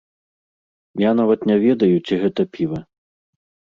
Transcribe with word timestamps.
Я 1.01 1.11
нават 1.19 1.39
не 1.51 1.57
ведаю, 1.67 1.93
ці 2.07 2.21
гэта 2.25 2.41
піва. 2.57 2.79